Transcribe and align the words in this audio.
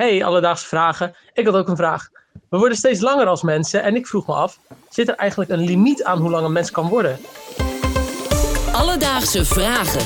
Hey, 0.00 0.24
alledaagse 0.24 0.66
vragen. 0.66 1.14
Ik 1.34 1.46
had 1.46 1.54
ook 1.54 1.68
een 1.68 1.76
vraag. 1.76 2.08
We 2.48 2.58
worden 2.58 2.76
steeds 2.76 3.00
langer 3.00 3.26
als 3.26 3.42
mensen 3.42 3.82
en 3.82 3.94
ik 3.96 4.06
vroeg 4.06 4.26
me 4.26 4.34
af: 4.34 4.58
zit 4.88 5.08
er 5.08 5.14
eigenlijk 5.14 5.50
een 5.50 5.60
limiet 5.60 6.04
aan 6.04 6.18
hoe 6.18 6.30
lang 6.30 6.44
een 6.44 6.52
mens 6.52 6.70
kan 6.70 6.88
worden? 6.88 7.18
Alledaagse 8.72 9.44
vragen. 9.44 10.00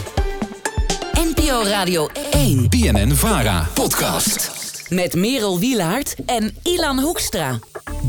NPO 1.13 1.63
Radio 1.63 2.09
1 2.31 2.69
BNN 2.69 3.11
Vara 3.11 3.67
podcast. 3.75 4.53
met 4.89 5.15
Merel 5.15 5.59
Wielaert 5.59 6.15
en 6.27 6.57
Ilan 6.63 6.99
Hoekstra. 6.99 7.59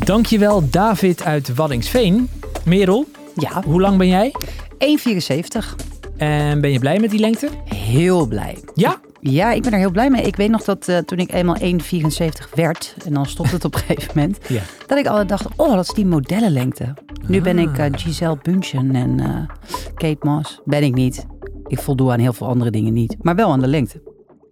Dankjewel 0.06 0.70
David 0.70 1.24
uit 1.24 1.56
Waddingsveen. 1.56 2.30
Merel, 2.64 3.06
Ja, 3.36 3.62
hoe 3.66 3.82
lang 3.82 3.98
ben 3.98 4.08
jij? 4.08 4.34
1,74. 4.78 5.76
En 6.18 6.62
ben 6.62 6.72
je 6.72 6.80
blij 6.80 7.00
met 7.00 7.10
die 7.10 7.20
lengte? 7.20 7.50
Heel 7.66 8.28
blij. 8.28 8.64
Ja? 8.74 9.00
Ja, 9.32 9.52
ik 9.52 9.62
ben 9.62 9.72
er 9.72 9.78
heel 9.80 9.92
blij 9.92 10.10
mee. 10.10 10.22
Ik 10.22 10.36
weet 10.36 10.50
nog 10.50 10.64
dat 10.64 10.88
eh, 10.88 10.98
toen 10.98 11.18
ik 11.18 11.32
eenmaal 11.34 11.58
1,74 11.60 12.50
werd, 12.54 12.96
en 13.06 13.14
dan 13.14 13.26
stopt 13.26 13.52
het 13.52 13.66
op 13.66 13.74
een 13.74 13.80
gegeven 13.80 14.12
moment, 14.16 14.40
Ja. 14.48 14.62
dat 14.88 14.98
ik 14.98 15.08
altijd 15.08 15.30
dacht, 15.30 15.48
oh, 15.56 15.74
dat 15.76 15.84
is 15.88 15.94
die 15.94 16.06
modellenlengte. 16.06 16.94
Nu 17.28 17.42
ben 17.42 17.60
ik 17.60 17.78
eh, 17.78 17.86
Giselle 17.92 18.38
Bündchen 18.42 18.96
en 18.96 19.20
eh, 19.20 19.56
Kate 19.96 20.18
Moss. 20.28 20.60
Ben 20.66 20.84
ik 20.84 20.94
niet. 20.94 21.26
Ik 21.68 21.80
voldoe 21.80 22.12
aan 22.12 22.20
heel 22.20 22.34
veel 22.34 22.48
andere 22.48 22.72
dingen 22.72 22.94
niet, 22.94 23.16
maar 23.22 23.36
wel 23.36 23.52
aan 23.52 23.60
de 23.60 23.68
lengte. 23.68 24.02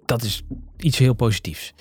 Dat 0.05 0.23
is 0.23 0.43
iets 0.77 0.97
heel 0.97 1.13
positiefs. 1.13 1.73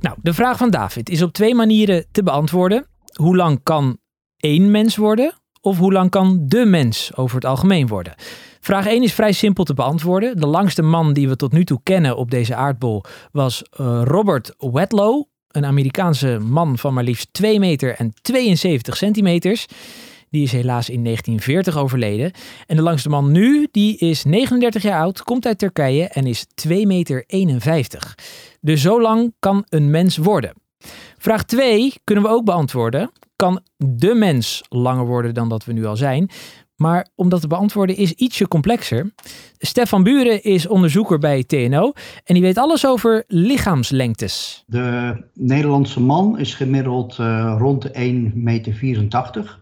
Nou, 0.00 0.16
de 0.22 0.34
vraag 0.34 0.56
van 0.56 0.70
David 0.70 1.10
is 1.10 1.22
op 1.22 1.32
twee 1.32 1.54
manieren 1.54 2.06
te 2.12 2.22
beantwoorden. 2.22 2.86
Hoe 3.14 3.36
lang 3.36 3.60
kan 3.62 3.98
één 4.36 4.70
mens 4.70 4.96
worden? 4.96 5.32
Of 5.60 5.78
hoe 5.78 5.92
lang 5.92 6.10
kan 6.10 6.44
de 6.46 6.64
mens 6.64 7.16
over 7.16 7.34
het 7.34 7.44
algemeen 7.44 7.86
worden? 7.86 8.14
Vraag 8.68 8.86
1 8.86 9.02
is 9.02 9.14
vrij 9.14 9.32
simpel 9.32 9.64
te 9.64 9.74
beantwoorden. 9.74 10.36
De 10.36 10.46
langste 10.46 10.82
man 10.82 11.12
die 11.12 11.28
we 11.28 11.36
tot 11.36 11.52
nu 11.52 11.64
toe 11.64 11.80
kennen 11.82 12.16
op 12.16 12.30
deze 12.30 12.54
aardbol 12.54 13.02
was 13.32 13.62
eh, 13.62 14.00
Robert 14.04 14.54
Wedlow. 14.58 15.24
Een 15.48 15.64
Amerikaanse 15.64 16.38
man 16.38 16.78
van 16.78 16.94
maar 16.94 17.04
liefst 17.04 17.32
2 17.32 17.58
meter 17.58 17.94
en 17.94 18.12
72 18.22 18.96
centimeters. 18.96 19.66
Die 20.30 20.42
is 20.42 20.52
helaas 20.52 20.88
in 20.88 21.04
1940 21.04 21.76
overleden. 21.76 22.32
En 22.66 22.76
de 22.76 22.82
langste 22.82 23.08
man 23.08 23.32
nu, 23.32 23.68
die 23.70 23.98
is 23.98 24.24
39 24.24 24.82
jaar 24.82 25.00
oud, 25.00 25.22
komt 25.22 25.46
uit 25.46 25.58
Turkije 25.58 26.04
en 26.04 26.26
is 26.26 26.46
2 26.54 26.86
meter 26.86 27.24
51. 27.26 28.14
Dus 28.60 28.80
zo 28.82 29.00
lang 29.00 29.34
kan 29.38 29.64
een 29.68 29.90
mens 29.90 30.16
worden. 30.16 30.52
Vraag 31.18 31.44
2 31.44 31.94
kunnen 32.04 32.24
we 32.24 32.30
ook 32.30 32.44
beantwoorden. 32.44 33.10
Kan 33.36 33.60
de 33.76 34.14
mens 34.14 34.62
langer 34.68 35.06
worden 35.06 35.34
dan 35.34 35.48
dat 35.48 35.64
we 35.64 35.72
nu 35.72 35.86
al 35.86 35.96
zijn? 35.96 36.30
Maar 36.78 37.08
om 37.14 37.28
dat 37.28 37.40
te 37.40 37.46
beantwoorden 37.46 37.96
is 37.96 38.12
ietsje 38.12 38.48
complexer. 38.48 39.12
Stefan 39.58 40.02
Buren 40.02 40.42
is 40.42 40.66
onderzoeker 40.66 41.18
bij 41.18 41.44
TNO 41.44 41.92
en 42.24 42.34
die 42.34 42.42
weet 42.42 42.58
alles 42.58 42.86
over 42.86 43.24
lichaamslengtes. 43.26 44.64
De 44.66 45.16
Nederlandse 45.34 46.00
man 46.00 46.38
is 46.38 46.54
gemiddeld 46.54 47.18
eh, 47.18 47.56
rond 47.58 47.82
de 47.82 47.92
1,84 48.32 48.34
meter. 48.34 49.58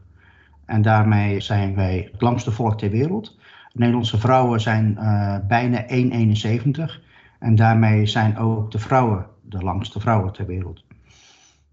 En 0.66 0.82
daarmee 0.82 1.40
zijn 1.40 1.74
wij 1.74 2.08
het 2.12 2.20
langste 2.20 2.50
volk 2.50 2.78
ter 2.78 2.90
wereld. 2.90 3.36
Nederlandse 3.72 4.18
vrouwen 4.18 4.60
zijn 4.60 4.98
eh, 4.98 5.36
bijna 5.48 5.86
1,71. 5.88 7.02
En 7.38 7.54
daarmee 7.54 8.06
zijn 8.06 8.38
ook 8.38 8.70
de 8.70 8.78
vrouwen 8.78 9.26
de 9.42 9.58
langste 9.58 10.00
vrouwen 10.00 10.32
ter 10.32 10.46
wereld. 10.46 10.84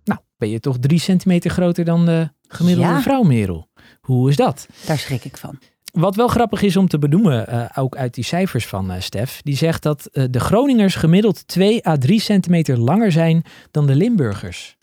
Nou, 0.04 0.20
ben 0.38 0.50
je 0.50 0.60
toch 0.60 0.78
drie 0.80 1.00
centimeter 1.00 1.52
groter 1.52 1.86
dan 1.86 2.06
de 2.06 2.30
gemiddelde 2.48 2.90
Ja. 2.92 3.02
vrouw, 3.02 3.24
Merel? 3.24 3.68
Hoe 4.02 4.30
is 4.30 4.36
dat? 4.36 4.68
Daar 4.86 4.98
schrik 4.98 5.26
ik 5.26 5.38
van. 5.38 5.60
Wat 5.92 6.16
wel 6.16 6.28
grappig 6.28 6.62
is 6.62 6.78
om 6.78 6.88
te 6.88 7.00
benoemen, 7.00 7.48
eh, 7.48 7.66
ook 7.76 7.96
uit 7.96 8.14
die 8.14 8.24
cijfers 8.24 8.68
van 8.68 8.92
eh, 8.92 9.02
Stef, 9.02 9.42
die 9.42 9.56
zegt 9.56 9.84
dat 9.84 10.06
eh, 10.06 10.24
de 10.30 10.40
Groningers 10.40 10.96
gemiddeld 10.96 11.48
2 11.48 11.88
à 11.88 11.98
3 11.98 12.20
centimeter 12.20 12.80
langer 12.80 13.12
zijn 13.12 13.44
dan 13.72 13.88
de 13.88 13.96
Limburgers. 13.96 14.78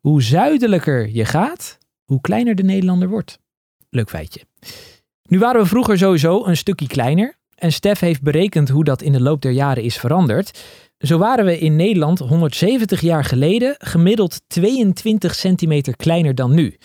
Hoe 0.00 0.22
zuidelijker 0.22 1.08
je 1.08 1.24
gaat, 1.24 1.78
hoe 2.04 2.20
kleiner 2.20 2.54
de 2.54 2.62
Nederlander 2.62 3.08
wordt. 3.08 3.38
Leuk 3.90 4.08
feitje. 4.08 4.40
Nu 5.22 5.38
waren 5.38 5.60
we 5.60 5.66
vroeger 5.66 5.98
sowieso 5.98 6.44
een 6.44 6.56
stukje 6.56 6.86
kleiner 6.86 7.34
en 7.54 7.72
Stef 7.72 8.00
heeft 8.00 8.22
berekend 8.22 8.68
hoe 8.68 8.84
dat 8.84 9.02
in 9.02 9.12
de 9.12 9.20
loop 9.20 9.42
der 9.42 9.52
jaren 9.52 9.82
is 9.82 9.96
veranderd. 9.96 10.60
Zo 10.98 11.18
waren 11.18 11.44
we 11.44 11.58
in 11.58 11.76
Nederland 11.76 12.18
170 12.18 13.00
jaar 13.00 13.24
geleden 13.24 13.74
gemiddeld 13.78 14.40
22 14.46 15.34
centimeter 15.34 15.96
kleiner 15.96 16.34
dan 16.34 16.54
nu. 16.54 16.76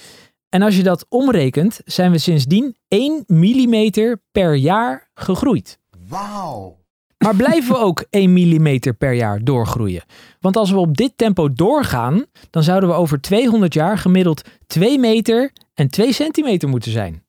En 0.49 0.61
als 0.61 0.75
je 0.77 0.83
dat 0.83 1.05
omrekent, 1.09 1.81
zijn 1.85 2.11
we 2.11 2.17
sindsdien 2.17 2.75
1 2.87 3.23
millimeter 3.27 4.21
per 4.31 4.55
jaar 4.55 5.09
gegroeid. 5.13 5.79
Wauw. 6.07 6.77
Maar 7.17 7.35
blijven 7.35 7.73
we 7.73 7.79
ook 7.79 8.05
1 8.09 8.33
millimeter 8.33 8.93
per 8.93 9.13
jaar 9.13 9.43
doorgroeien? 9.43 10.03
Want 10.39 10.57
als 10.57 10.71
we 10.71 10.77
op 10.77 10.97
dit 10.97 11.13
tempo 11.15 11.53
doorgaan, 11.53 12.25
dan 12.49 12.63
zouden 12.63 12.89
we 12.89 12.95
over 12.95 13.21
200 13.21 13.73
jaar 13.73 13.97
gemiddeld 13.97 14.49
2 14.67 14.99
meter 14.99 15.51
en 15.73 15.89
2 15.89 16.13
centimeter 16.13 16.69
moeten 16.69 16.91
zijn. 16.91 17.23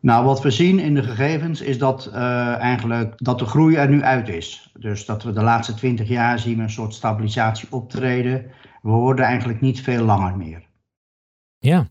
Nou, 0.00 0.24
wat 0.24 0.42
we 0.42 0.50
zien 0.50 0.78
in 0.78 0.94
de 0.94 1.02
gegevens 1.02 1.60
is 1.60 1.78
dat 1.78 2.06
eh, 2.06 2.56
eigenlijk 2.56 3.12
dat 3.16 3.38
de 3.38 3.44
groei 3.44 3.76
er 3.76 3.88
nu 3.88 4.02
uit 4.02 4.28
is. 4.28 4.70
Dus 4.78 5.04
dat 5.04 5.22
we 5.22 5.32
de 5.32 5.42
laatste 5.42 5.74
20 5.74 6.08
jaar 6.08 6.38
zien 6.38 6.56
we 6.56 6.62
een 6.62 6.70
soort 6.70 6.94
stabilisatie 6.94 7.68
optreden. 7.70 8.50
We 8.82 8.90
worden 8.90 9.24
eigenlijk 9.24 9.60
niet 9.60 9.80
veel 9.80 10.04
langer 10.04 10.36
meer. 10.36 10.62
Ja. 11.58 11.86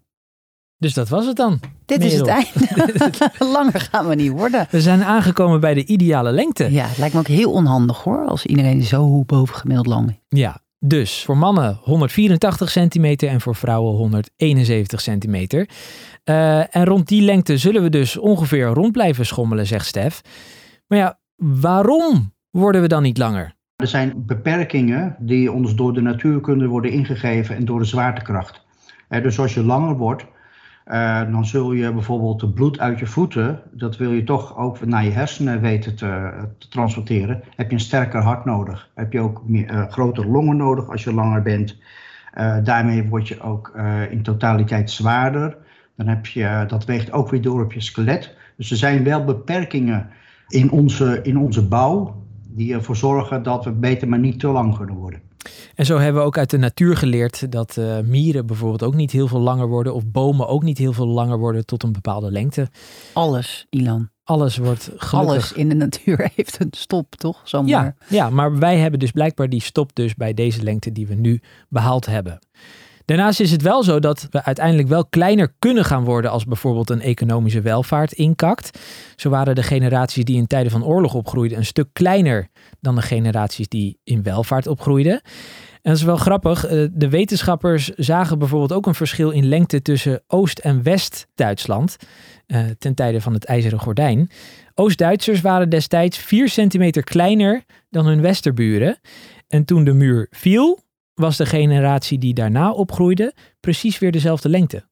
Dus 0.80 0.94
dat 0.94 1.10
was 1.10 1.26
het 1.26 1.36
dan. 1.36 1.60
Dit 1.86 2.04
is 2.04 2.14
het 2.14 2.28
einde. 2.28 3.12
Langer 3.54 3.80
gaan 3.92 4.08
we 4.08 4.16
niet 4.16 4.32
worden. 4.32 4.68
We 4.70 4.82
zijn 4.82 5.04
aangekomen 5.04 5.60
bij 5.60 5.74
de 5.74 5.86
ideale 5.86 6.32
lengte. 6.32 6.72
Ja, 6.72 6.86
het 6.88 6.98
lijkt 6.98 7.14
me 7.14 7.20
ook 7.20 7.28
heel 7.28 7.52
onhandig 7.52 8.04
hoor, 8.04 8.26
als 8.26 8.46
iedereen 8.46 8.84
zo 8.84 9.24
boven 9.24 9.56
gemiddeld 9.56 9.88
lang 9.88 10.10
is. 10.10 10.40
Ja, 10.40 10.62
dus 10.80 11.24
voor 11.24 11.38
mannen 11.38 11.80
184 11.82 12.70
centimeter 12.70 13.30
en 13.30 13.42
voor 13.42 13.56
vrouwen 13.56 13.96
171 13.96 15.02
centimeter. 15.02 15.70
Eh, 16.24 16.76
en 16.76 16.86
rond 16.86 17.08
die 17.08 17.22
lengte 17.22 17.58
zullen 17.58 17.84
we 17.84 17.90
dus 17.90 18.18
ongeveer 18.18 18.66
rond 18.66 18.92
blijven 18.92 19.26
schommelen, 19.26 19.68
zegt 19.68 19.86
Stef. 19.86 20.22
Maar 20.88 20.98
ja, 20.98 21.20
waarom 21.36 22.34
worden 22.50 22.82
we 22.82 22.88
dan 22.88 23.04
niet 23.04 23.18
langer? 23.18 23.56
Er 23.76 23.88
zijn 23.88 24.14
beperkingen 24.26 25.16
die 25.20 25.52
ons 25.52 25.76
door 25.76 25.94
de 25.94 26.02
natuurkunde 26.02 26.68
worden 26.68 26.92
ingegeven 26.92 27.56
en 27.56 27.66
door 27.66 27.80
de 27.80 27.86
zwaartekracht. 27.86 28.66
Hè, 29.08 29.22
dus 29.22 29.40
als 29.40 29.54
je 29.54 29.64
langer 29.64 29.98
wordt, 29.98 30.26
eh, 30.88 31.31
dan 31.31 31.46
zul 31.46 31.72
je 31.72 31.94
bijvoorbeeld 31.94 32.42
het 32.42 32.53
bloed 32.53 32.80
uit 32.80 33.00
je 33.00 33.06
voeten, 33.06 33.59
dat 33.72 33.98
wil 33.98 34.12
je 34.12 34.24
toch 34.24 34.58
ook 34.58 34.86
naar 34.86 35.03
je 35.03 35.12
hersenen 35.12 35.62
weten 35.62 35.96
te, 35.96 36.31
te 36.58 36.68
transporteren. 36.68 37.42
Heb 37.56 37.70
je 37.70 37.75
een 37.75 37.81
sterker 37.81 38.22
hart 38.22 38.46
nodig. 38.46 38.90
Heb 38.94 39.12
je 39.14 39.20
ook 39.20 39.42
meer, 39.46 39.70
eh, 39.70 39.88
grotere 39.90 40.28
longen 40.28 40.58
nodig 40.58 40.90
als 40.90 41.03
je 41.03 41.14
langer 41.14 41.42
bent. 41.42 41.78
Eh, 42.34 42.58
daarmee 42.64 43.08
word 43.08 43.28
je 43.28 43.42
ook 43.42 43.72
in 44.09 44.22
totaliteit 44.24 44.92
zwaarder. 44.92 45.58
Dan 45.96 46.08
heb 46.08 46.25
je, 46.25 46.66
dat 46.68 46.86
weegt 46.86 47.12
ook 47.12 47.30
weer 47.30 47.42
door 47.42 47.64
op 47.64 47.74
je 47.74 47.81
skelet. 47.81 48.36
Dus 48.58 48.72
er 48.72 48.78
zijn 48.78 49.04
wel 49.04 49.25
beperkingen 49.25 50.09
in 50.48 50.72
onze, 50.72 51.19
in 51.24 51.38
onze 51.38 51.68
bouw 51.68 52.24
die 52.50 52.74
ervoor 52.74 52.96
zorgen 52.96 53.44
dat 53.44 53.66
we 53.66 53.72
beter 53.72 54.08
maar 54.08 54.19
niet 54.19 54.40
te 54.40 54.48
lang 54.48 54.78
kunnen 54.78 54.96
worden. 54.96 55.22
En 55.75 55.85
zo 55.85 55.97
hebben 55.97 56.22
we 56.22 56.28
ook 56.28 56.38
uit 56.38 56.50
de 56.50 56.58
natuur 56.58 56.97
geleerd 56.97 57.52
dat 57.52 57.78
eh, 57.78 58.00
mieren 58.00 58.46
bijvoorbeeld 58.46 58.84
ook 58.84 58.96
niet 58.96 59.12
heel 59.12 59.28
veel 59.28 59.40
langer 59.40 59.68
worden. 59.68 59.94
Of 59.94 60.06
bomen 60.06 60.47
ook 60.47 60.63
niet 60.63 60.78
heel 60.78 60.94
veel 60.94 61.08
langer 61.08 61.38
worden 61.38 61.66
tot 61.66 61.84
een 61.84 61.91
bepaalde 61.91 62.31
lengte. 62.31 62.68
Alles, 63.13 63.66
Ilan. 63.69 64.09
Alles 64.24 64.57
wordt 64.57 64.84
gelukkig... 64.84 65.12
Alles 65.12 65.53
in 65.53 65.69
de 65.69 65.75
natuur 65.75 66.30
heeft 66.36 66.59
een 66.59 66.72
stop, 66.72 67.16
toch? 67.16 67.41
Zomaar. 67.44 67.69
Ja, 67.69 67.96
ja, 68.09 68.30
maar 68.30 68.57
wij 68.57 68.78
hebben 68.78 69.00
dus 69.00 69.12
blijkbaar 69.12 69.50
die 69.50 69.62
stop 69.62 69.96
dus 69.96 70.16
bij 70.16 70.34
deze 70.34 70.63
lengte 70.63 70.91
die 70.91 71.07
we 71.07 71.13
nu 71.13 71.41
behaald 71.69 72.06
hebben. 72.06 72.40
Daarnaast 73.07 73.40
is 73.40 73.51
het 73.51 73.62
wel 73.62 73.84
zo 73.84 74.00
dat 74.00 74.28
we 74.31 74.44
uiteindelijk 74.44 74.88
wel 74.88 75.06
kleiner 75.06 75.53
kunnen 75.59 75.85
gaan 75.85 76.03
worden 76.03 76.31
als 76.31 76.45
bijvoorbeeld 76.45 76.90
een 76.90 77.01
economische 77.01 77.62
welvaart 77.62 78.12
inkakt. 78.12 78.79
Zo 79.16 79.29
waren 79.29 79.56
de 79.56 79.63
generaties 79.63 80.23
die 80.23 80.38
in 80.38 80.47
tijden 80.47 80.72
van 80.72 80.84
oorlog 80.85 81.13
opgroeiden 81.13 81.57
een 81.57 81.66
stuk 81.66 81.88
kleiner 81.94 82.47
dan 82.81 82.95
de 82.95 83.01
generaties 83.01 83.68
die 83.68 84.00
in 84.03 84.23
welvaart 84.23 84.68
opgroeiden. 84.68 85.13
En 85.13 85.94
dat 85.94 85.95
is 85.95 86.03
wel 86.03 86.18
grappig. 86.18 86.66
eh, 86.66 86.85
De 86.91 87.09
wetenschappers 87.09 87.89
zagen 87.89 88.39
bijvoorbeeld 88.39 88.74
ook 88.74 88.86
een 88.86 88.95
verschil 88.95 89.30
in 89.30 89.48
lengte 89.48 89.81
tussen 89.81 90.24
Oost- 90.27 90.60
en 90.60 90.83
West-Duitsland 90.83 91.95
eh, 92.45 92.60
ten 92.80 92.94
tijde 92.94 93.21
van 93.21 93.33
het 93.33 93.45
IJzeren 93.45 93.80
Gordijn. 93.80 94.30
Oost-Duitsers 94.74 95.42
waren 95.42 95.69
destijds 95.69 96.18
4 96.18 96.50
centimeter 96.50 97.03
kleiner 97.03 97.63
dan 97.89 98.06
hun 98.06 98.21
westerburen. 98.21 99.00
En 99.48 99.65
toen 99.65 99.83
de 99.83 99.94
muur 99.94 100.27
viel, 100.30 100.80
was 101.19 101.38
de 101.38 101.46
generatie 101.46 102.18
die 102.18 102.34
daarna 102.34 102.72
opgroeide 102.72 103.34
precies 103.60 104.00
weer 104.00 104.12
dezelfde 104.12 104.50
lengte. 104.50 104.88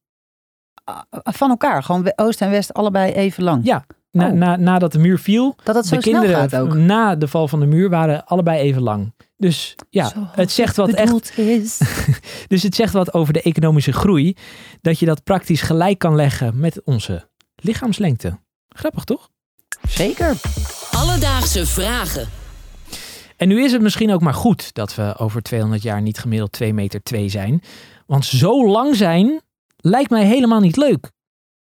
Ah, 0.83 1.01
Van 1.12 1.50
elkaar, 1.50 1.83
gewoon 1.83 2.12
Oost 2.16 2.42
en 2.42 2.50
West 2.50 2.74
allebei 2.74 3.12
even 3.13 3.44
lang. 3.44 3.66
Ja, 3.66 3.86
na, 4.12 4.27
Oh. 4.27 4.33
na, 4.33 4.56
nadat 4.56 4.92
de 4.92 5.00
muur 5.00 5.19
viel, 5.19 5.56
Dat 5.63 5.75
het 5.75 5.86
zo 5.86 5.95
de 5.95 6.01
snel 6.01 6.13
kinderen 6.22 6.50
gaat 6.50 6.62
ook. 6.62 6.74
na 6.74 7.16
de 7.16 7.27
val 7.27 7.48
van 7.48 7.60
de 7.60 7.66
muur 7.66 7.89
waren 7.89 8.25
allebei 8.25 8.60
even 8.60 8.81
lang. 8.81 9.13
Dus 9.38 9.75
ja, 9.89 10.12
het 10.31 10.51
zegt 10.51 10.75
wat 10.75 10.89
echt 10.89 11.38
is. 11.38 11.81
Dus 12.48 12.63
het 12.63 12.75
zegt 12.75 12.94
wat 12.94 13.13
over 13.13 13.33
de 13.33 13.42
economische 13.42 13.94
groei, 13.94 14.36
dat 14.81 15.00
je 15.00 15.06
dat 15.06 15.24
praktisch 15.24 15.62
gelijk 15.62 16.00
kan 16.00 16.16
leggen 16.16 16.60
met 16.60 16.81
onze 16.83 17.30
lichaamslengte. 17.56 18.39
Grappig 18.69 19.04
toch? 19.04 19.30
Zeker. 19.88 20.36
Alledaagse 20.92 21.66
vragen. 21.66 22.28
En 23.37 23.47
nu 23.47 23.63
is 23.63 23.71
het 23.71 23.81
misschien 23.81 24.11
ook 24.11 24.21
maar 24.21 24.33
goed 24.33 24.73
dat 24.73 24.95
we 24.95 25.17
over 25.17 25.41
200 25.41 25.81
jaar 25.81 26.01
niet 26.01 26.19
gemiddeld 26.19 26.51
2 26.51 26.73
meter 26.73 27.03
2 27.03 27.29
zijn. 27.29 27.61
Want 28.05 28.25
zo 28.25 28.67
lang 28.67 28.95
zijn 28.95 29.41
lijkt 29.77 30.09
mij 30.09 30.25
helemaal 30.25 30.59
niet 30.59 30.77
leuk. 30.77 31.11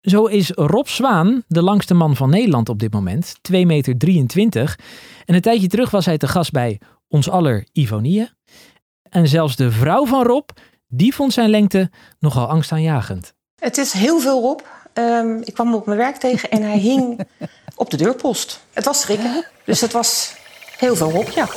Zo 0.01 0.25
is 0.25 0.51
Rob 0.51 0.87
Zwaan 0.87 1.43
de 1.47 1.63
langste 1.63 1.95
man 1.95 2.17
van 2.17 2.31
Nederland 2.31 2.69
op 2.69 2.79
dit 2.79 2.93
moment, 2.93 3.39
2 3.41 3.67
meter 3.67 3.99
23. 3.99 4.79
En 5.25 5.35
een 5.35 5.41
tijdje 5.41 5.67
terug 5.67 5.91
was 5.91 6.07
hij 6.07 6.19
te 6.19 6.29
gast 6.29 6.53
bij 6.53 6.81
ons 7.09 7.31
aller 7.31 7.67
Ivonie. 7.73 8.31
En 9.03 9.29
zelfs 9.29 9.57
de 9.57 9.71
vrouw 9.71 10.07
van 10.07 10.27
Rob, 10.27 10.49
die 10.89 11.15
vond 11.15 11.33
zijn 11.33 11.51
lengte 11.51 11.91
nogal 12.19 12.47
angstaanjagend. 12.47 13.35
Het 13.55 13.79
is 13.79 13.93
heel 13.93 14.21
veel 14.21 14.41
Rob. 14.41 14.61
Ehm, 14.93 15.37
ik 15.45 15.55
kwam 15.55 15.67
hem 15.67 15.77
op 15.77 15.87
mijn 15.87 15.99
werk 15.99 16.17
tegen 16.17 16.51
en 16.51 16.63
hij 16.63 16.79
hing 16.79 17.21
op 17.77 17.91
de 17.91 17.97
deurpost. 17.97 18.61
Het 18.73 18.85
was 18.85 19.01
schrikken, 19.01 19.45
dus 19.65 19.81
het 19.81 19.93
was 19.93 20.35
heel 20.81 20.97
veel 20.97 21.11
Rob, 21.11 21.29
ja. 21.29 21.49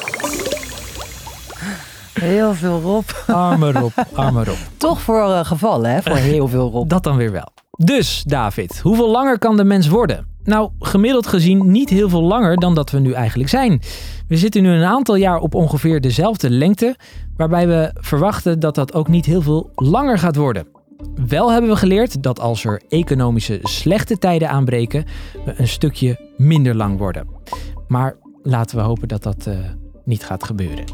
Heel 2.14 2.54
veel 2.54 2.82
Rob. 2.82 3.04
Arme 3.28 3.72
Rob, 3.72 3.92
arme 4.14 4.44
Rob. 4.44 4.58
Toch 4.78 5.02
voor 5.02 5.28
uh, 5.28 5.46
gevallen, 5.46 5.92
hè? 5.92 6.02
Voor 6.02 6.16
heel 6.16 6.48
veel 6.48 6.70
Rob. 6.70 6.90
Dat 6.90 7.04
dan 7.04 7.18
weer 7.18 7.32
wel. 7.32 7.48
Dus, 7.72 8.24
David, 8.28 8.80
hoeveel 8.80 9.10
langer 9.10 9.40
kan 9.40 9.58
de 9.58 9.64
mens 9.64 9.88
worden? 9.88 10.28
Nou, 10.44 10.70
gemiddeld 10.80 11.28
gezien 11.28 11.72
niet 11.72 11.90
heel 11.90 12.10
veel 12.10 12.24
langer 12.24 12.58
dan 12.58 12.76
dat 12.76 12.92
we 12.92 13.00
nu 13.00 13.12
eigenlijk 13.12 13.50
zijn. 13.50 13.82
We 14.28 14.38
zitten 14.38 14.62
nu 14.62 14.70
een 14.70 14.84
aantal 14.84 15.16
jaar 15.16 15.40
op 15.40 15.56
ongeveer 15.56 16.02
dezelfde 16.02 16.50
lengte, 16.50 16.96
waarbij 17.38 17.68
we 17.68 17.92
verwachten 17.94 18.60
dat 18.60 18.76
dat 18.76 18.94
ook 18.94 19.08
niet 19.08 19.26
heel 19.26 19.42
veel 19.42 19.72
langer 19.76 20.20
gaat 20.20 20.36
worden. 20.36 20.68
Wel 21.28 21.52
hebben 21.52 21.70
we 21.70 21.76
geleerd 21.76 22.24
dat 22.24 22.40
als 22.40 22.66
er 22.66 22.82
economische 22.90 23.60
slechte 23.62 24.18
tijden 24.18 24.50
aanbreken, 24.50 25.06
we 25.46 25.54
een 25.58 25.68
stukje 25.68 26.34
minder 26.38 26.76
lang 26.76 26.98
worden. 26.98 27.28
Maar 27.88 28.16
laten 28.44 28.78
we 28.78 28.84
hopen 28.84 29.08
dat 29.08 29.24
dat 29.24 29.46
uh, 29.48 29.58
niet 30.04 30.26
gaat 30.26 30.44
gebeuren. 30.44 30.86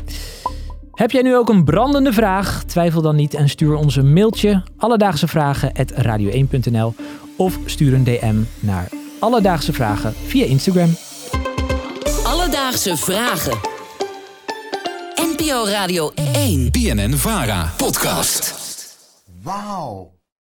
Heb 0.92 1.12
jij 1.12 1.22
nu 1.22 1.36
ook 1.36 1.50
een 1.50 1.64
brandende 1.64 2.14
vraag? 2.14 2.64
Twijfel 2.64 3.02
dan 3.02 3.16
niet 3.16 3.34
en 3.34 3.50
stuur 3.50 3.76
ons 3.76 3.96
een 3.96 4.14
mailtje 4.14 4.64
alledaagse 4.78 5.28
vragen 5.28 5.72
radio1.nl 6.04 6.94
of 7.38 7.60
stuur 7.66 7.94
een 7.94 8.04
DM 8.04 8.42
naar 8.60 8.90
Alledaagse 9.20 9.74
Vragen 9.74 10.14
via 10.14 10.46
Instagram. 10.46 10.96
Alledaagse 12.24 12.98
Vragen. 12.98 13.58
NPO 15.16 15.66
Radio 15.66 16.12
1. 16.34 16.72
BNN 16.72 17.14
Vara 17.14 17.74
podcast. 17.78 18.54
Wauw. 19.44 20.19